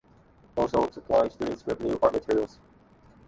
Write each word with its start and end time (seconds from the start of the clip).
Also 0.57 0.89
supplying 0.89 1.29
students 1.29 1.63
with 1.63 1.79
new 1.79 1.99
art 2.01 2.13
materials. 2.13 2.57